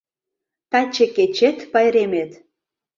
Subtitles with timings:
[0.71, 2.31] Таче кечет— пайремет.